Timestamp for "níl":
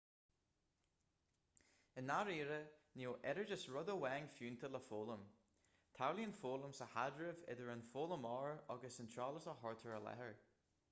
3.01-3.09